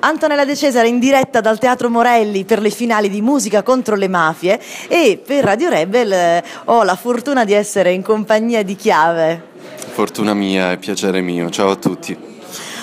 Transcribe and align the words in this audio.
Antonella 0.00 0.46
De 0.46 0.56
Cesare 0.56 0.88
in 0.88 0.98
diretta 0.98 1.42
dal 1.42 1.58
Teatro 1.58 1.90
Morelli 1.90 2.44
per 2.44 2.60
le 2.60 2.70
finali 2.70 3.10
di 3.10 3.20
musica 3.20 3.62
contro 3.62 3.96
le 3.96 4.08
mafie 4.08 4.58
e 4.88 5.20
per 5.24 5.44
Radio 5.44 5.68
Rebel 5.68 6.12
eh, 6.12 6.44
ho 6.66 6.82
la 6.84 6.96
fortuna 6.96 7.44
di 7.44 7.52
essere 7.52 7.92
in 7.92 8.02
compagnia 8.02 8.62
di 8.62 8.76
Chiave. 8.76 9.48
Fortuna 9.92 10.32
mia 10.32 10.72
e 10.72 10.78
piacere 10.78 11.20
mio, 11.20 11.50
ciao 11.50 11.70
a 11.70 11.76
tutti. 11.76 12.16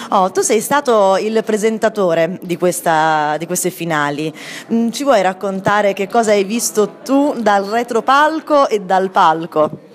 Oh, 0.10 0.32
tu 0.32 0.42
sei 0.42 0.62
stato 0.62 1.18
il 1.18 1.42
presentatore 1.44 2.40
di, 2.42 2.56
questa, 2.56 3.36
di 3.40 3.48
queste 3.48 3.72
finali. 3.72 4.32
Mm, 4.72 4.92
ci 4.92 5.04
vuoi 5.04 5.22
raccontare 5.24 5.94
che 5.94 6.08
cosa 6.08 6.32
hai 6.32 6.44
visto 6.44 6.98
tu 7.04 7.34
dal 7.40 7.66
retropalco 7.66 8.70
e 8.70 8.82
dal 8.82 9.10
palco? 9.10 9.86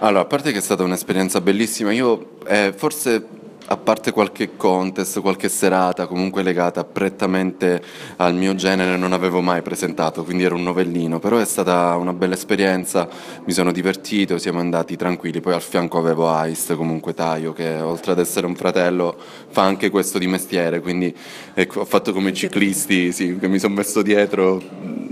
Allora, 0.00 0.22
a 0.22 0.26
parte 0.26 0.50
che 0.50 0.58
è 0.58 0.60
stata 0.60 0.82
un'esperienza 0.82 1.40
bellissima, 1.40 1.92
io 1.92 2.32
eh, 2.46 2.74
forse 2.76 3.26
a 3.66 3.76
parte 3.76 4.12
qualche 4.12 4.56
contest, 4.56 5.20
qualche 5.20 5.48
serata 5.48 6.06
comunque 6.06 6.42
legata 6.42 6.84
prettamente 6.84 7.82
al 8.16 8.34
mio 8.34 8.54
genere, 8.54 8.96
non 8.96 9.12
avevo 9.12 9.40
mai 9.40 9.62
presentato, 9.62 10.22
quindi 10.22 10.44
ero 10.44 10.56
un 10.56 10.62
novellino, 10.62 11.18
però 11.18 11.38
è 11.38 11.44
stata 11.44 11.96
una 11.96 12.12
bella 12.12 12.34
esperienza, 12.34 13.08
mi 13.44 13.52
sono 13.52 13.72
divertito, 13.72 14.36
siamo 14.36 14.60
andati 14.60 14.96
tranquilli, 14.96 15.40
poi 15.40 15.54
al 15.54 15.62
fianco 15.62 15.98
avevo 15.98 16.30
Ice, 16.44 16.76
comunque 16.76 17.14
Taio, 17.14 17.52
che 17.52 17.80
oltre 17.80 18.12
ad 18.12 18.18
essere 18.18 18.46
un 18.46 18.54
fratello 18.54 19.16
fa 19.48 19.62
anche 19.62 19.88
questo 19.88 20.18
di 20.18 20.26
mestiere, 20.26 20.80
quindi 20.80 21.14
ecco, 21.54 21.80
ho 21.80 21.84
fatto 21.86 22.12
come 22.12 22.30
i 22.30 22.34
ciclisti, 22.34 23.12
sì, 23.12 23.38
che 23.38 23.48
mi 23.48 23.58
sono 23.58 23.74
messo 23.74 24.02
dietro 24.02 24.60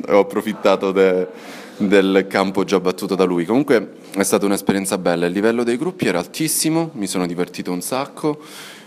e 0.06 0.12
ho 0.12 0.20
approfittato 0.20 0.92
de, 0.92 1.27
del 1.88 2.27
campo 2.28 2.64
già 2.64 2.80
battuto 2.80 3.14
da 3.14 3.24
lui. 3.24 3.45
Comunque 3.45 3.92
è 4.14 4.22
stata 4.22 4.46
un'esperienza 4.46 4.98
bella, 4.98 5.27
il 5.27 5.32
livello 5.32 5.64
dei 5.64 5.77
gruppi 5.77 6.06
era 6.06 6.18
altissimo, 6.18 6.91
mi 6.95 7.06
sono 7.06 7.27
divertito 7.27 7.72
un 7.72 7.80
sacco. 7.80 8.41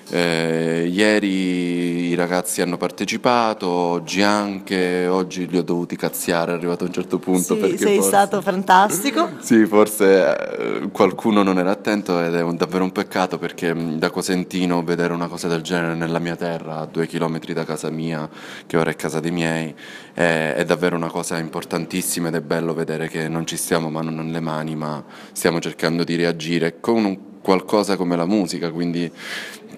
Eh, 0.10 0.88
ieri 0.92 2.10
i 2.10 2.16
ragazzi 2.16 2.62
hanno 2.62 2.78
partecipato, 2.78 3.68
oggi 3.68 4.22
anche, 4.22 5.08
oggi 5.08 5.48
li 5.48 5.58
ho 5.58 5.64
dovuti 5.64 5.96
cazziare, 5.96 6.52
è 6.52 6.56
arrivato 6.56 6.84
a 6.84 6.88
un 6.88 6.94
certo 6.94 7.18
punto. 7.18 7.56
Sì, 7.56 7.60
perché 7.60 7.78
sei 7.78 7.96
forse... 7.96 8.10
stato 8.10 8.42
fantastico. 8.42 9.30
sì, 9.42 9.66
forse 9.66 10.38
eh, 10.84 10.90
qualcuno 10.92 11.42
non 11.42 11.58
era 11.58 11.72
attento 11.72 12.22
ed 12.22 12.36
è 12.36 12.42
un, 12.42 12.56
davvero 12.56 12.84
un 12.84 12.92
peccato 12.92 13.40
perché 13.40 13.74
mh, 13.74 13.98
da 13.98 14.12
Cosentino 14.12 14.84
vedere 14.84 15.14
una 15.14 15.28
cosa 15.28 15.48
del 15.48 15.62
genere 15.62 15.96
nella 15.96 16.20
mia 16.20 16.36
terra, 16.36 16.80
a 16.80 16.86
due 16.86 17.08
chilometri 17.08 17.54
da 17.54 17.66
casa 17.66 17.90
mia, 17.90 18.30
che 18.68 18.78
ora 18.78 18.92
è 18.92 18.96
casa 18.96 19.20
dei 19.20 19.32
miei, 19.32 19.74
è, 20.14 20.54
è 20.56 20.66
davvero 20.66 20.96
una 20.96 21.10
cosa 21.10 21.40
importantissima 21.40 22.28
ed 22.28 22.36
è 22.36 22.42
bello 22.42 22.74
vedere 22.74 23.08
che 23.08 23.28
non 23.28 23.48
ci 23.48 23.58
stiamo 23.58 23.90
mano 23.90 24.12
nelle 24.12 24.40
mani, 24.40 24.76
ma 24.76 25.04
stiamo 25.32 25.60
cercando 25.60 26.04
di 26.04 26.16
reagire 26.16 26.80
con 26.80 27.06
un 27.06 27.18
qualcosa 27.46 27.96
come 27.96 28.16
la 28.16 28.26
musica, 28.26 28.72
quindi 28.72 29.10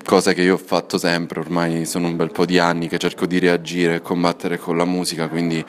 cosa 0.03 0.33
che 0.33 0.41
io 0.41 0.55
ho 0.55 0.57
fatto 0.57 0.97
sempre, 0.97 1.39
ormai 1.39 1.85
sono 1.85 2.07
un 2.07 2.15
bel 2.15 2.31
po' 2.31 2.45
di 2.45 2.59
anni 2.59 2.87
che 2.87 2.97
cerco 2.97 3.25
di 3.25 3.39
reagire 3.39 3.95
e 3.95 4.01
combattere 4.01 4.57
con 4.57 4.77
la 4.77 4.85
musica, 4.85 5.27
quindi 5.27 5.63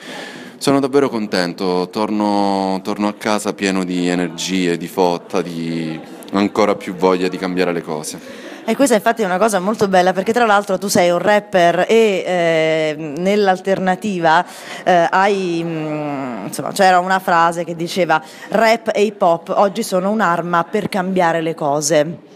sono 0.57 0.79
davvero 0.79 1.09
contento, 1.09 1.87
torno, 1.89 2.79
torno 2.83 3.07
a 3.07 3.13
casa 3.13 3.53
pieno 3.53 3.83
di 3.83 4.07
energie, 4.07 4.77
di 4.77 4.87
fotta, 4.87 5.41
di 5.41 5.99
ancora 6.33 6.75
più 6.75 6.95
voglia 6.95 7.27
di 7.27 7.37
cambiare 7.37 7.71
le 7.71 7.81
cose. 7.81 8.47
E 8.65 8.75
questa 8.75 8.93
infatti 8.93 9.23
è 9.23 9.25
una 9.25 9.39
cosa 9.39 9.59
molto 9.59 9.87
bella 9.87 10.13
perché 10.13 10.31
tra 10.31 10.45
l'altro 10.45 10.77
tu 10.77 10.87
sei 10.89 11.09
un 11.09 11.17
rapper 11.17 11.85
e 11.87 12.23
eh, 12.23 12.95
nell'alternativa 12.97 14.45
eh, 14.83 15.07
hai, 15.09 15.63
mh, 15.63 16.43
insomma, 16.47 16.71
c'era 16.71 16.99
una 16.99 17.17
frase 17.17 17.63
che 17.63 17.75
diceva 17.75 18.21
rap 18.49 18.91
e 18.93 19.01
hip 19.01 19.21
hop 19.21 19.53
oggi 19.55 19.81
sono 19.81 20.11
un'arma 20.11 20.65
per 20.65 20.87
cambiare 20.87 21.41
le 21.41 21.55
cose. 21.55 22.28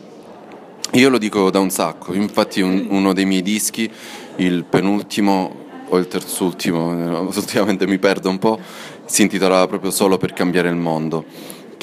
Io 0.95 1.09
lo 1.09 1.17
dico 1.17 1.49
da 1.49 1.59
un 1.59 1.72
sacco, 1.72 2.13
infatti 2.13 2.61
un, 2.61 2.86
uno 2.89 3.13
dei 3.13 3.25
miei 3.25 3.41
dischi, 3.41 3.89
il 4.36 4.63
penultimo 4.63 5.61
o 5.89 5.97
il 5.97 6.08
terzultimo, 6.08 7.30
ultimamente 7.33 7.88
mi 7.88 7.97
perdo 7.97 8.30
un 8.30 8.38
po', 8.38 8.59
si 9.05 9.23
intitolava 9.23 9.66
proprio 9.66 9.89
Solo 9.89 10.17
per 10.17 10.33
cambiare 10.33 10.69
il 10.69 10.75
mondo 10.75 11.25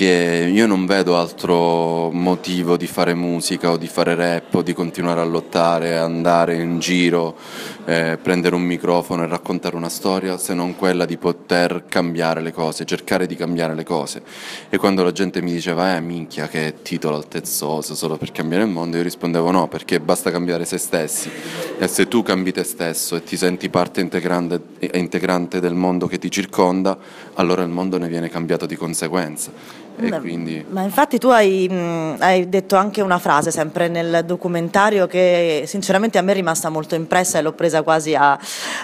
che 0.01 0.51
io 0.51 0.67
non 0.67 0.87
vedo 0.87 1.19
altro 1.19 2.11
motivo 2.11 2.79
di 2.79 2.87
fare 2.87 3.13
musica 3.13 3.71
o 3.71 3.77
di 3.77 3.87
fare 3.87 4.15
rap 4.15 4.55
o 4.55 4.63
di 4.63 4.73
continuare 4.73 5.21
a 5.21 5.25
lottare, 5.25 5.99
andare 5.99 6.55
in 6.55 6.79
giro, 6.79 7.37
eh, 7.85 8.17
prendere 8.17 8.55
un 8.55 8.63
microfono 8.63 9.25
e 9.25 9.27
raccontare 9.27 9.77
una 9.77 9.91
storia 9.91 10.39
se 10.39 10.55
non 10.55 10.75
quella 10.75 11.05
di 11.05 11.19
poter 11.19 11.85
cambiare 11.87 12.41
le 12.41 12.51
cose, 12.51 12.87
cercare 12.87 13.27
di 13.27 13.37
cambiare 13.37 13.75
le 13.75 13.85
cose. 13.85 14.23
E 14.71 14.79
quando 14.79 15.03
la 15.03 15.13
gente 15.13 15.43
mi 15.43 15.53
diceva, 15.53 15.95
eh 15.95 16.01
minchia 16.01 16.49
che 16.49 16.77
titolo 16.81 17.17
altezzoso 17.17 17.95
solo 17.95 18.17
per 18.17 18.33
cambiare 18.33 18.65
il 18.65 18.71
mondo, 18.71 18.97
io 18.97 19.03
rispondevo 19.03 19.51
no, 19.51 19.69
perché 19.69 20.01
basta 20.01 20.31
cambiare 20.31 20.65
se 20.65 20.79
stessi. 20.79 21.31
E 21.79 21.87
se 21.89 22.09
tu 22.09 22.23
cambi 22.23 22.53
te 22.53 22.65
stesso 22.65 23.17
e 23.17 23.23
ti 23.23 23.37
senti 23.37 23.69
parte 23.69 24.01
integrante, 24.01 24.63
integrante 24.93 25.61
del 25.61 25.75
mondo 25.75 26.07
che 26.07 26.17
ti 26.17 26.31
circonda, 26.31 26.97
allora 27.35 27.63
il 27.63 27.69
mondo 27.69 27.99
ne 27.99 28.09
viene 28.09 28.31
cambiato 28.31 28.65
di 28.65 28.77
conseguenza. 28.77 29.89
Ma, 30.09 30.21
quindi... 30.21 30.65
ma, 30.69 30.83
infatti 30.83 31.19
tu 31.19 31.29
hai, 31.29 31.69
mh, 31.69 32.17
hai, 32.21 32.49
detto 32.49 32.77
anche 32.77 33.03
una 33.03 33.19
frase 33.19 33.51
sempre 33.51 33.89
nel 33.89 34.23
documentario 34.25 35.07
che 35.07 35.65
sinceramente 35.67 36.19
a 36.19 36.23
me 36.23 36.33
è 36.33 36.35
rimasta 36.35 36.69
molto 36.69 36.95
impressa 36.95 37.39
e 37.39 37.43
l'ho 37.43 37.53
presa 37.53 37.83
quasi 37.83 38.15
a 38.15 38.39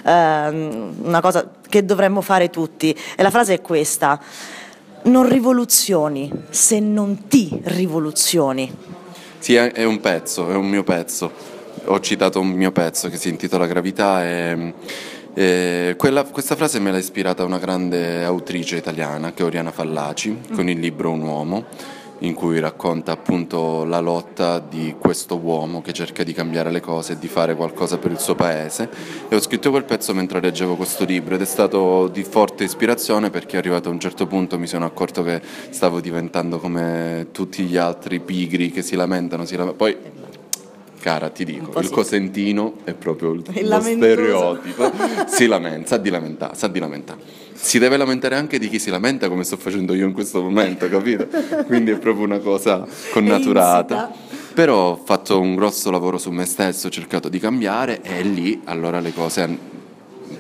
uh, 0.05 0.09
una 0.11 1.21
cosa 1.21 1.51
che 1.69 1.85
dovremmo 1.85 2.21
fare 2.21 2.51
tutti. 2.51 2.97
E 3.17 3.23
la 3.23 3.31
frase 3.31 3.55
è 3.55 3.61
questa, 3.61 4.21
non 5.03 5.29
rivoluzioni 5.29 6.31
se 6.51 6.81
non 6.81 7.27
ti 7.29 7.59
rivoluzioni. 7.65 8.75
Sì, 9.39 9.55
è 9.55 9.85
un 9.85 10.01
pezzo, 10.01 10.51
è 10.51 10.55
un 10.55 10.69
mio 10.69 10.83
pezzo. 10.83 11.55
Ho 11.85 12.01
citato 12.01 12.41
un 12.41 12.49
mio 12.49 12.73
pezzo 12.73 13.09
che 13.09 13.17
si 13.17 13.29
intitola 13.29 13.67
Gravità 13.67 14.25
e 14.25 14.75
eh, 15.39 15.97
quella, 15.99 16.25
questa 16.25 16.57
frase 16.57 16.79
me 16.81 16.91
l'ha 16.91 16.97
ispirata 16.97 17.45
una 17.45 17.59
grande 17.59 18.25
autrice 18.25 18.77
italiana 18.77 19.35
che 19.35 19.43
è 19.43 19.45
Oriana 19.45 19.71
Fallaci 19.71 20.31
mm. 20.31 20.55
con 20.55 20.67
il 20.71 20.79
libro 20.79 21.11
Un 21.11 21.21
uomo 21.21 21.65
in 22.21 22.33
cui 22.33 22.59
racconta 22.59 23.13
appunto 23.13 23.85
la 23.85 24.01
lotta 24.01 24.59
di 24.59 24.95
questo 24.99 25.37
uomo 25.37 25.83
che 25.83 25.93
cerca 25.93 26.25
di 26.25 26.33
cambiare 26.33 26.71
le 26.71 26.81
cose 26.81 27.13
e 27.13 27.19
di 27.19 27.29
fare 27.29 27.55
qualcosa 27.55 27.99
per 27.99 28.13
il 28.13 28.19
suo 28.19 28.35
paese 28.35 28.89
e 29.29 29.37
ho 29.37 29.41
scritto 29.41 29.69
quel 29.69 29.85
pezzo 29.85 30.15
mentre 30.15 30.41
leggevo 30.41 30.75
questo 30.75 31.05
libro 31.05 31.35
ed 31.35 31.43
è 31.43 31.45
stato 31.45 32.09
di 32.09 32.23
forte 32.23 32.65
ispirazione 32.65 33.29
perché 33.29 33.59
arrivato 33.59 33.91
a 33.91 33.93
un 33.93 34.01
certo 34.01 34.27
punto 34.27 34.59
mi 34.59 34.67
sono 34.67 34.87
accorto 34.87 35.23
che 35.23 35.43
stavo 35.69 36.01
diventando 36.01 36.59
come 36.59 37.27
tutti 37.31 37.65
gli 37.65 37.77
altri 37.77 38.21
pigri 38.21 38.71
che 38.71 38.81
si 38.81 38.97
lamentano, 38.97 39.45
si 39.45 39.55
lamentano. 39.55 39.77
poi 39.77 39.97
Cara, 41.07 41.29
ti 41.29 41.45
dico, 41.45 41.79
il 41.79 41.89
cosentino 41.89 42.79
è 42.83 42.93
proprio 42.93 43.31
il, 43.31 43.45
il 43.55 43.69
lo 43.69 43.81
stereotipo. 43.81 44.91
si 45.29 45.47
lamenta, 45.47 45.87
sa 45.87 45.99
di 45.99 46.11
lamentare, 46.11 46.57
sa 46.57 46.67
di 46.67 46.81
lamentare. 46.81 47.21
Si 47.53 47.79
deve 47.79 47.97
lamentare 47.97 48.35
anche 48.35 48.59
di 48.59 48.69
chi 48.69 48.81
si 48.81 48.91
lamenta 48.91 49.29
come 49.29 49.45
sto 49.45 49.57
facendo 49.57 49.95
io 49.95 50.05
in 50.05 50.13
questo 50.13 50.43
momento, 50.43 50.89
capito? 50.89 51.29
Quindi 51.67 51.93
è 51.93 51.99
proprio 51.99 52.25
una 52.25 52.41
cosa 52.41 52.85
connaturata. 53.13 54.11
Però 54.53 54.91
ho 54.91 54.97
fatto 54.97 55.39
un 55.39 55.55
grosso 55.55 55.93
lavoro 55.93 56.19
su 56.19 56.33
me 56.33 56.45
stesso, 56.45 56.89
ho 56.89 56.91
cercato 56.91 57.29
di 57.29 57.39
cambiare 57.39 58.03
e 58.03 58.23
lì 58.23 58.63
allora 58.65 58.99
le 58.99 59.13
cose 59.13 59.59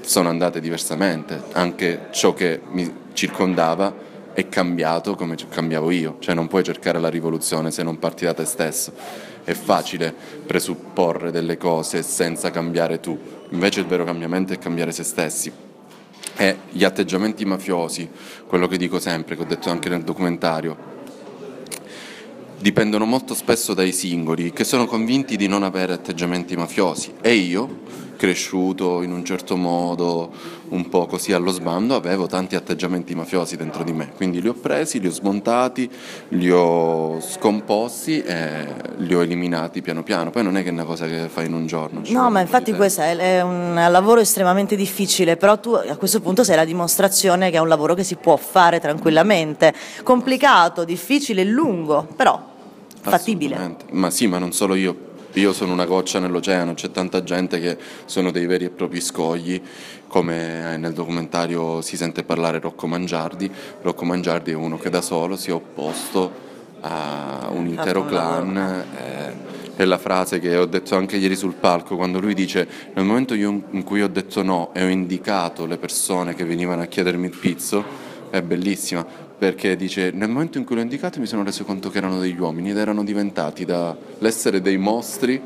sono 0.00 0.30
andate 0.30 0.58
diversamente. 0.58 1.44
Anche 1.52 2.08
ciò 2.10 2.34
che 2.34 2.62
mi 2.72 2.92
circondava 3.12 3.94
è 4.36 4.50
cambiato 4.50 5.14
come 5.14 5.34
cambiavo 5.48 5.90
io, 5.90 6.16
cioè 6.18 6.34
non 6.34 6.46
puoi 6.46 6.62
cercare 6.62 7.00
la 7.00 7.08
rivoluzione 7.08 7.70
se 7.70 7.82
non 7.82 7.98
parti 7.98 8.26
da 8.26 8.34
te 8.34 8.44
stesso. 8.44 8.92
È 9.42 9.54
facile 9.54 10.14
presupporre 10.44 11.30
delle 11.30 11.56
cose 11.56 12.02
senza 12.02 12.50
cambiare 12.50 13.00
tu, 13.00 13.18
invece 13.48 13.80
il 13.80 13.86
vero 13.86 14.04
cambiamento 14.04 14.52
è 14.52 14.58
cambiare 14.58 14.92
se 14.92 15.04
stessi. 15.04 15.50
E 16.36 16.56
gli 16.68 16.84
atteggiamenti 16.84 17.46
mafiosi, 17.46 18.06
quello 18.46 18.68
che 18.68 18.76
dico 18.76 19.00
sempre, 19.00 19.36
che 19.36 19.40
ho 19.40 19.46
detto 19.46 19.70
anche 19.70 19.88
nel 19.88 20.02
documentario, 20.02 20.76
dipendono 22.58 23.06
molto 23.06 23.32
spesso 23.32 23.72
dai 23.72 23.92
singoli 23.92 24.52
che 24.52 24.64
sono 24.64 24.84
convinti 24.84 25.36
di 25.36 25.46
non 25.48 25.62
avere 25.62 25.94
atteggiamenti 25.94 26.54
mafiosi. 26.56 27.14
E 27.22 27.32
io 27.32 28.04
cresciuto 28.16 29.02
in 29.02 29.12
un 29.12 29.24
certo 29.24 29.56
modo, 29.56 30.32
un 30.68 30.88
po' 30.88 31.06
così 31.06 31.32
allo 31.32 31.50
sbando, 31.50 31.94
avevo 31.94 32.26
tanti 32.26 32.56
atteggiamenti 32.56 33.14
mafiosi 33.14 33.56
dentro 33.56 33.84
di 33.84 33.92
me. 33.92 34.12
Quindi 34.16 34.40
li 34.40 34.48
ho 34.48 34.54
presi, 34.54 34.98
li 35.00 35.06
ho 35.06 35.12
smontati, 35.12 35.88
li 36.30 36.50
ho 36.50 37.20
scomposti 37.20 38.22
e 38.22 38.66
li 38.98 39.14
ho 39.14 39.22
eliminati 39.22 39.82
piano 39.82 40.02
piano. 40.02 40.30
Poi 40.30 40.42
non 40.42 40.56
è 40.56 40.62
che 40.62 40.70
è 40.70 40.72
una 40.72 40.84
cosa 40.84 41.06
che 41.06 41.28
fai 41.28 41.46
in 41.46 41.52
un 41.52 41.66
giorno. 41.66 42.02
No, 42.08 42.30
ma 42.30 42.40
infatti 42.40 42.72
questo 42.72 43.02
è 43.02 43.40
un 43.42 43.74
lavoro 43.88 44.20
estremamente 44.20 44.74
difficile, 44.76 45.36
però 45.36 45.58
tu 45.60 45.72
a 45.72 45.96
questo 45.96 46.20
punto 46.20 46.42
sei 46.44 46.56
la 46.56 46.64
dimostrazione 46.64 47.50
che 47.50 47.56
è 47.56 47.60
un 47.60 47.68
lavoro 47.68 47.94
che 47.94 48.02
si 48.02 48.16
può 48.16 48.36
fare 48.36 48.80
tranquillamente. 48.80 49.74
Complicato, 50.02 50.84
difficile, 50.84 51.44
lungo, 51.44 52.06
però 52.16 52.54
fattibile. 53.00 53.76
Ma 53.92 54.10
sì, 54.10 54.26
ma 54.26 54.38
non 54.38 54.52
solo 54.52 54.74
io 54.74 55.05
io 55.40 55.52
sono 55.52 55.72
una 55.72 55.84
goccia 55.84 56.18
nell'oceano, 56.18 56.74
c'è 56.74 56.90
tanta 56.90 57.22
gente 57.22 57.60
che 57.60 57.76
sono 58.06 58.30
dei 58.30 58.46
veri 58.46 58.64
e 58.64 58.70
propri 58.70 59.00
scogli, 59.00 59.60
come 60.08 60.76
nel 60.78 60.92
documentario 60.92 61.82
si 61.82 61.96
sente 61.96 62.24
parlare 62.24 62.58
Rocco 62.58 62.86
Mangiardi. 62.86 63.50
Rocco 63.82 64.04
Mangiardi 64.04 64.52
è 64.52 64.54
uno 64.54 64.78
che 64.78 64.88
da 64.88 65.02
solo 65.02 65.36
si 65.36 65.50
è 65.50 65.52
opposto 65.52 66.44
a 66.80 67.48
un 67.50 67.66
intero 67.66 68.06
clan, 68.06 68.56
eh, 68.56 69.74
è 69.76 69.84
la 69.84 69.98
frase 69.98 70.38
che 70.38 70.56
ho 70.56 70.66
detto 70.66 70.96
anche 70.96 71.16
ieri 71.16 71.36
sul 71.36 71.54
palco, 71.54 71.96
quando 71.96 72.18
lui 72.18 72.32
dice 72.32 72.66
nel 72.94 73.04
momento 73.04 73.34
in 73.34 73.82
cui 73.84 74.02
ho 74.02 74.08
detto 74.08 74.42
no 74.42 74.70
e 74.72 74.84
ho 74.84 74.88
indicato 74.88 75.66
le 75.66 75.76
persone 75.76 76.34
che 76.34 76.44
venivano 76.44 76.82
a 76.82 76.86
chiedermi 76.86 77.26
il 77.26 77.36
pizzo, 77.36 77.84
è 78.30 78.40
bellissima, 78.40 79.25
perché 79.38 79.76
dice 79.76 80.10
nel 80.12 80.28
momento 80.28 80.58
in 80.58 80.64
cui 80.64 80.76
l'ho 80.76 80.82
indicato 80.82 81.20
mi 81.20 81.26
sono 81.26 81.44
reso 81.44 81.64
conto 81.64 81.90
che 81.90 81.98
erano 81.98 82.18
degli 82.18 82.38
uomini 82.38 82.70
ed 82.70 82.78
erano 82.78 83.04
diventati 83.04 83.64
dall'essere 83.64 84.60
dei 84.60 84.78
mostri, 84.78 85.40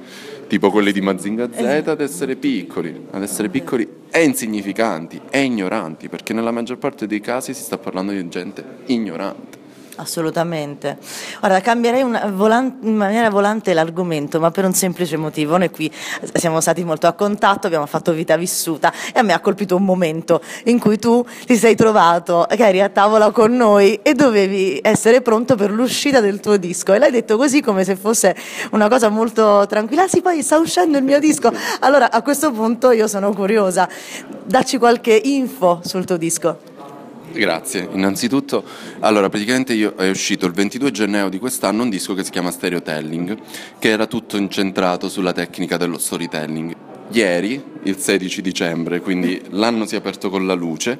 tipo 0.47 0.71
quelli 0.71 0.93
di 0.93 1.01
Mazinga 1.01 1.49
Z, 1.53 1.59
ad 1.87 2.01
essere 2.01 2.37
piccoli, 2.37 3.07
ad 3.11 3.23
essere 3.23 3.49
piccoli 3.49 3.89
e 4.11 4.25
insignificanti 4.25 5.21
e 5.31 5.43
ignoranti, 5.43 6.09
perché 6.09 6.33
nella 6.33 6.51
maggior 6.51 6.79
parte 6.79 7.07
dei 7.07 7.21
casi 7.21 7.55
si 7.55 7.63
sta 7.63 7.79
parlando 7.79 8.13
di 8.13 8.29
gente 8.29 8.65
ignorante. 8.87 9.60
Assolutamente. 10.00 10.97
Guarda, 11.41 11.61
cambierei 11.61 12.02
volan- 12.32 12.79
in 12.82 12.97
maniera 12.97 13.29
volante 13.29 13.75
l'argomento, 13.75 14.41
ma 14.41 14.50
per 14.50 14.64
un 14.64 14.73
semplice 14.73 15.19
motivo. 15.19 15.58
Noi 15.58 15.70
qui 15.70 15.93
siamo 16.32 16.61
stati 16.61 16.82
molto 16.85 17.06
a 17.06 17.12
contatto, 17.12 17.67
abbiamo 17.67 17.85
fatto 17.85 18.12
vita 18.12 18.37
vissuta 18.37 18.91
e 19.12 19.19
a 19.19 19.23
me 19.23 19.35
ha 19.35 19.41
colpito 19.41 19.76
un 19.76 19.85
momento 19.85 20.41
in 20.64 20.79
cui 20.79 20.99
tu 20.99 21.25
ti 21.44 21.55
sei 21.56 21.75
trovato, 21.75 22.47
che 22.49 22.67
eri 22.67 22.81
a 22.81 22.88
tavola 22.88 23.31
con 23.31 23.55
noi 23.55 24.00
e 24.02 24.14
dovevi 24.14 24.81
essere 24.82 25.20
pronto 25.20 25.55
per 25.55 25.70
l'uscita 25.70 26.20
del 26.20 26.41
tuo 26.41 26.56
disco. 26.56 26.94
E 26.94 26.99
l'hai 26.99 27.11
detto 27.11 27.37
così 27.37 27.61
come 27.61 27.85
se 27.85 27.94
fosse 27.94 28.35
una 28.70 28.88
cosa 28.88 29.11
molto 29.11 29.67
tranquilla. 29.69 30.05
Ah, 30.05 30.08
sì, 30.08 30.23
poi 30.23 30.43
sta 30.43 30.56
uscendo 30.56 30.96
il 30.96 31.05
mio 31.05 31.19
disco. 31.19 31.53
Allora, 31.81 32.11
a 32.11 32.23
questo 32.23 32.50
punto 32.53 32.91
io 32.91 33.06
sono 33.06 33.35
curiosa. 33.35 33.87
Dacci 34.44 34.79
qualche 34.79 35.20
info 35.23 35.81
sul 35.85 36.06
tuo 36.06 36.17
disco. 36.17 36.69
Grazie, 37.32 37.88
innanzitutto, 37.93 38.65
allora 38.99 39.29
praticamente 39.29 39.73
io, 39.73 39.94
è 39.94 40.11
uscito 40.11 40.47
il 40.47 40.53
22 40.53 40.91
gennaio 40.91 41.29
di 41.29 41.38
quest'anno 41.38 41.85
un 41.85 41.88
disco 41.88 42.12
che 42.15 42.25
si 42.25 42.31
chiama 42.31 42.50
Stereotelling, 42.50 43.38
che 43.79 43.88
era 43.88 44.06
tutto 44.06 44.37
incentrato 44.37 45.09
sulla 45.09 45.32
tecnica 45.32 45.77
dello 45.77 45.97
storytelling. 45.97 46.75
Ieri, 47.12 47.62
il 47.85 47.97
16 47.99 48.43
dicembre, 48.43 49.00
quindi 49.00 49.41
l'anno 49.50 49.87
si 49.87 49.94
è 49.94 49.99
aperto 49.99 50.29
con 50.29 50.44
la 50.44 50.55
luce 50.55 50.99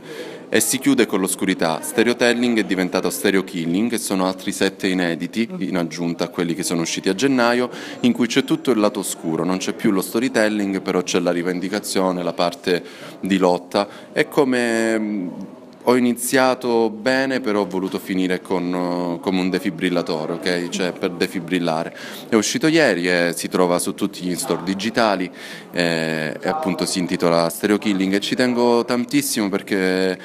e 0.49 0.61
si 0.61 0.79
chiude 0.79 1.06
con 1.06 1.21
l'oscurità. 1.21 1.81
Stereotelling 1.82 2.59
è 2.59 2.65
diventato 2.65 3.11
Stereo 3.11 3.43
Killing, 3.44 3.91
che 3.91 3.99
sono 3.99 4.27
altri 4.27 4.53
sette 4.53 4.87
inediti, 4.87 5.49
in 5.59 5.77
aggiunta 5.77 6.25
a 6.25 6.29
quelli 6.29 6.55
che 6.55 6.62
sono 6.62 6.82
usciti 6.82 7.09
a 7.09 7.15
gennaio, 7.15 7.71
in 8.00 8.12
cui 8.12 8.29
c'è 8.29 8.44
tutto 8.44 8.71
il 8.71 8.79
lato 8.79 9.00
oscuro, 9.00 9.44
non 9.44 9.59
c'è 9.59 9.73
più 9.73 9.91
lo 9.91 10.00
storytelling, 10.00 10.81
però 10.81 11.03
c'è 11.03 11.19
la 11.19 11.32
rivendicazione, 11.32 12.23
la 12.23 12.32
parte 12.32 12.82
di 13.21 13.37
lotta. 13.37 13.88
È 14.12 14.27
come 14.27 15.59
ho 15.91 15.97
iniziato 15.97 16.89
bene, 16.89 17.41
però 17.41 17.63
ho 17.63 17.67
voluto 17.67 17.99
finire 17.99 18.41
con, 18.41 19.19
come 19.21 19.41
un 19.41 19.51
defibrillatore, 19.51 20.33
ok? 20.35 20.69
Cioè 20.69 20.93
per 20.93 21.11
defibrillare. 21.11 21.95
È 22.29 22.37
uscito 22.37 22.69
ieri 22.69 23.09
e 23.09 23.33
si 23.35 23.49
trova 23.49 23.79
su 23.81 23.95
tutti 23.95 24.23
gli 24.23 24.37
store 24.37 24.63
digitali 24.63 25.31
e, 25.73 26.37
e 26.41 26.49
appunto 26.49 26.87
si 26.87 27.01
intitola 27.01 27.49
Stereo 27.49 27.79
Killing 27.79 28.15
e 28.15 28.21
ci 28.21 28.37
tengo 28.37 28.85
tantissimo 28.85 29.49
perché 29.49 30.17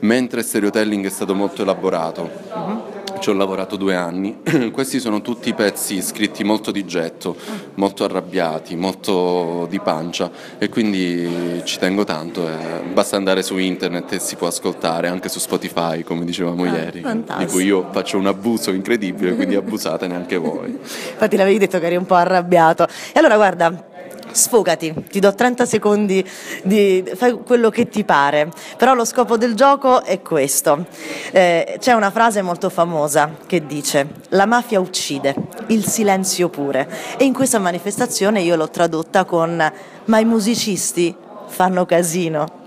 mentre 0.00 0.42
Stereotelling 0.42 1.06
è 1.06 1.10
stato 1.10 1.34
molto 1.34 1.62
elaborato. 1.62 2.30
Uh-huh 2.52 2.95
ci 3.18 3.30
ho 3.30 3.32
lavorato 3.32 3.76
due 3.76 3.94
anni. 3.94 4.38
Questi 4.72 5.00
sono 5.00 5.20
tutti 5.20 5.52
pezzi 5.54 6.02
scritti 6.02 6.44
molto 6.44 6.70
di 6.70 6.84
getto, 6.84 7.36
molto 7.74 8.04
arrabbiati, 8.04 8.76
molto 8.76 9.66
di 9.68 9.80
pancia 9.80 10.30
e 10.58 10.68
quindi 10.68 11.62
ci 11.64 11.78
tengo 11.78 12.04
tanto. 12.04 12.48
Eh. 12.48 12.82
Basta 12.92 13.16
andare 13.16 13.42
su 13.42 13.56
internet 13.56 14.12
e 14.12 14.18
si 14.18 14.36
può 14.36 14.46
ascoltare 14.46 15.08
anche 15.08 15.28
su 15.28 15.38
Spotify, 15.38 16.02
come 16.02 16.24
dicevamo 16.24 16.64
ah, 16.64 16.68
ieri, 16.68 17.00
fantastico. 17.00 17.44
di 17.44 17.52
cui 17.52 17.64
io 17.64 17.88
faccio 17.90 18.18
un 18.18 18.26
abuso 18.26 18.70
incredibile, 18.70 19.34
quindi 19.34 19.54
abusate 19.54 20.06
neanche 20.06 20.36
voi. 20.36 20.70
Infatti 20.78 21.36
l'avevi 21.36 21.58
detto 21.58 21.78
che 21.78 21.86
eri 21.86 21.96
un 21.96 22.06
po' 22.06 22.14
arrabbiato. 22.14 22.86
E 23.12 23.18
allora 23.18 23.36
guarda, 23.36 23.94
sfogati, 24.36 24.94
ti 25.10 25.18
do 25.18 25.34
30 25.34 25.66
secondi 25.66 26.24
di 26.62 27.04
fai 27.14 27.32
quello 27.44 27.70
che 27.70 27.88
ti 27.88 28.04
pare, 28.04 28.50
però 28.76 28.94
lo 28.94 29.04
scopo 29.04 29.36
del 29.36 29.54
gioco 29.54 30.02
è 30.04 30.20
questo. 30.22 30.86
Eh, 31.32 31.76
c'è 31.78 31.92
una 31.92 32.10
frase 32.10 32.42
molto 32.42 32.68
famosa 32.70 33.36
che 33.46 33.66
dice 33.66 34.08
la 34.30 34.46
mafia 34.46 34.80
uccide, 34.80 35.34
il 35.68 35.84
silenzio 35.86 36.48
pure 36.48 36.88
e 37.16 37.24
in 37.24 37.32
questa 37.32 37.58
manifestazione 37.58 38.40
io 38.40 38.56
l'ho 38.56 38.70
tradotta 38.70 39.24
con 39.24 39.72
ma 40.04 40.18
i 40.18 40.24
musicisti 40.24 41.14
fanno 41.46 41.86
casino. 41.86 42.64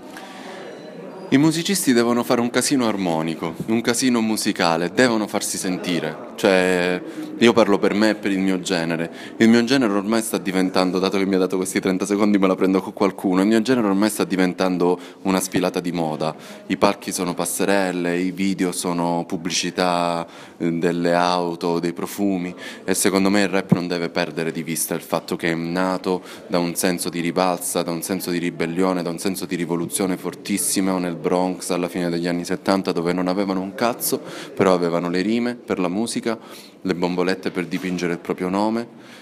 I 1.32 1.38
musicisti 1.38 1.92
devono 1.92 2.24
fare 2.24 2.40
un 2.40 2.50
casino 2.50 2.88
armonico, 2.88 3.54
un 3.66 3.80
casino 3.82 4.20
musicale, 4.20 4.90
devono 4.92 5.28
farsi 5.28 5.58
sentire. 5.58 6.29
Cioè, 6.40 7.02
io 7.36 7.52
parlo 7.52 7.78
per 7.78 7.92
me 7.92 8.10
e 8.10 8.14
per 8.14 8.30
il 8.30 8.38
mio 8.38 8.60
genere. 8.60 9.12
Il 9.36 9.50
mio 9.50 9.62
genere 9.64 9.92
ormai 9.92 10.22
sta 10.22 10.38
diventando, 10.38 10.98
dato 10.98 11.18
che 11.18 11.26
mi 11.26 11.34
ha 11.34 11.38
dato 11.38 11.56
questi 11.56 11.80
30 11.80 12.06
secondi, 12.06 12.38
me 12.38 12.46
la 12.46 12.54
prendo 12.54 12.80
con 12.80 12.94
qualcuno. 12.94 13.42
Il 13.42 13.46
mio 13.46 13.60
genere 13.60 13.88
ormai 13.88 14.08
sta 14.08 14.24
diventando 14.24 14.98
una 15.22 15.38
sfilata 15.38 15.80
di 15.80 15.92
moda. 15.92 16.34
I 16.68 16.78
palchi 16.78 17.12
sono 17.12 17.34
passerelle, 17.34 18.16
i 18.16 18.30
video 18.30 18.72
sono 18.72 19.26
pubblicità 19.26 20.26
eh, 20.56 20.70
delle 20.70 21.12
auto, 21.12 21.78
dei 21.78 21.92
profumi. 21.92 22.54
E 22.84 22.94
secondo 22.94 23.28
me 23.28 23.42
il 23.42 23.48
rap 23.48 23.72
non 23.72 23.86
deve 23.86 24.08
perdere 24.08 24.50
di 24.50 24.62
vista 24.62 24.94
il 24.94 25.02
fatto 25.02 25.36
che 25.36 25.50
è 25.50 25.54
nato 25.54 26.22
da 26.46 26.58
un 26.58 26.74
senso 26.74 27.10
di 27.10 27.20
rivalsa, 27.20 27.82
da 27.82 27.90
un 27.90 28.00
senso 28.00 28.30
di 28.30 28.38
ribellione, 28.38 29.02
da 29.02 29.10
un 29.10 29.18
senso 29.18 29.44
di 29.44 29.56
rivoluzione 29.56 30.16
fortissimo 30.16 30.96
nel 30.98 31.16
Bronx 31.16 31.68
alla 31.68 31.88
fine 31.88 32.08
degli 32.08 32.26
anni 32.26 32.46
70, 32.46 32.92
dove 32.92 33.12
non 33.12 33.28
avevano 33.28 33.60
un 33.60 33.74
cazzo, 33.74 34.22
però 34.54 34.72
avevano 34.72 35.10
le 35.10 35.20
rime 35.20 35.54
per 35.54 35.78
la 35.78 35.88
musica 35.88 36.28
musica, 36.30 36.38
le 36.82 36.94
bombolette 36.94 37.50
per 37.50 37.66
dipingere 37.66 38.12
il 38.12 38.18
proprio 38.18 38.48
nome, 38.48 39.18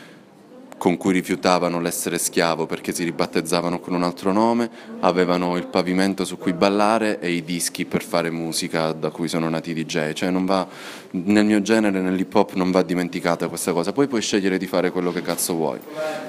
con 0.79 0.97
cui 0.97 1.13
rifiutavano 1.13 1.81
l'essere 1.81 2.19
schiavo 2.19 2.67
perché 2.67 2.93
si 2.95 3.03
ribattezzavano 3.03 3.81
con 3.81 3.95
un 3.95 4.05
altro 4.05 4.33
nome, 4.33 4.71
avevano 5.01 5.57
il 5.57 5.67
pavimento 5.67 6.25
su 6.25 6.39
cui 6.39 6.53
ballare 6.53 7.19
e 7.19 7.33
i 7.33 7.43
dischi 7.43 7.85
per 7.85 8.05
fare 8.05 8.31
musica 8.31 8.93
da 8.93 9.11
cui 9.11 9.27
sono 9.27 9.49
nati 9.49 9.71
i 9.71 9.75
DJ, 9.75 10.13
cioè 10.13 10.31
va, 10.31 10.69
nel 11.11 11.45
mio 11.45 11.61
genere, 11.63 12.01
nell'hip 12.01 12.33
hop 12.33 12.53
non 12.53 12.71
va 12.71 12.83
dimenticata 12.83 13.49
questa 13.49 13.73
cosa, 13.73 13.93
poi 13.93 14.07
puoi 14.07 14.23
scegliere 14.23 14.57
di 14.57 14.69
fare 14.69 14.93
quello 14.93 15.11
che 15.11 15.21
cazzo 15.21 15.55
vuoi. 15.55 15.81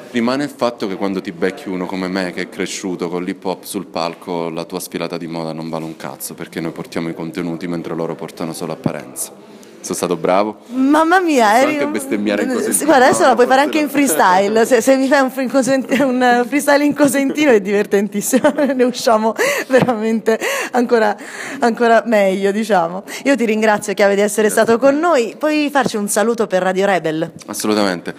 Rimane 0.09 0.45
il 0.45 0.49
fatto 0.49 0.87
che 0.87 0.95
quando 0.95 1.21
ti 1.21 1.31
becchi 1.31 1.69
uno 1.69 1.85
come 1.85 2.07
me 2.07 2.33
che 2.33 2.41
è 2.41 2.49
cresciuto 2.49 3.07
con 3.07 3.23
l'hip 3.23 3.45
hop 3.45 3.63
sul 3.63 3.85
palco, 3.85 4.49
la 4.49 4.65
tua 4.65 4.79
sfilata 4.79 5.17
di 5.17 5.27
moda 5.27 5.53
non 5.53 5.69
vale 5.69 5.85
un 5.85 5.95
cazzo 5.95 6.33
perché 6.33 6.59
noi 6.59 6.71
portiamo 6.71 7.09
i 7.09 7.13
contenuti 7.13 7.67
mentre 7.67 7.93
loro 7.93 8.15
portano 8.15 8.53
solo 8.53 8.73
apparenza. 8.73 9.58
Sono 9.81 9.95
stato 9.95 10.17
bravo. 10.17 10.57
Mamma 10.67 11.19
mia, 11.19 11.59
eri 11.61 11.73
anche 11.73 11.87
bestemmiare 11.87 12.43
in 12.43 12.53
cosentino. 12.53 12.85
Guarda, 12.85 13.05
adesso 13.05 13.25
la 13.25 13.33
puoi 13.33 13.47
fare 13.47 13.61
anche 13.61 13.79
in 13.79 13.89
freestyle. 13.89 14.65
Se, 14.65 14.81
se 14.81 14.97
mi 14.97 15.07
fai 15.07 15.21
un, 15.21 15.85
un, 15.99 16.45
freestyle 16.47 16.83
in 16.83 16.93
cosentino 16.93 17.51
è 17.51 17.61
divertentissimo. 17.61 18.53
ne 18.75 18.83
usciamo 18.83 19.33
veramente 19.67 20.39
ancora, 20.71 21.15
ancora, 21.59 22.03
meglio, 22.05 22.51
diciamo. 22.51 23.03
Io 23.23 23.35
ti 23.35 23.45
ringrazio, 23.45 23.93
Chiave, 23.93 24.15
di 24.15 24.21
essere 24.21 24.49
stato 24.49 24.77
con 24.77 24.99
noi. 24.99 25.35
Puoi 25.37 25.69
farci 25.71 25.95
un 25.95 26.09
saluto 26.09 26.45
per 26.45 26.61
Radio 26.61 26.85
Rebel? 26.85 27.31
Assolutamente. 27.47 28.13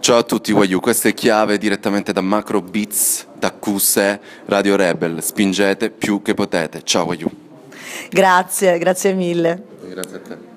Ciao 0.00 0.18
a 0.18 0.22
tutti, 0.22 0.52
Wayu. 0.52 0.80
Questa 0.80 1.08
è 1.08 1.14
Chiave 1.14 1.58
direttamente 1.58 2.12
da 2.12 2.22
Macro 2.22 2.62
Beats, 2.62 3.26
da 3.38 3.52
QSE, 3.52 4.20
Radio 4.46 4.76
Rebel. 4.76 5.22
Spingete 5.22 5.90
più 5.90 6.22
che 6.22 6.32
potete. 6.32 6.82
Ciao, 6.82 7.04
Wayu. 7.04 7.30
Grazie, 8.10 8.78
grazie 8.78 9.12
mille. 9.12 9.62
Grazie 9.88 10.16
a 10.16 10.20
te. 10.20 10.51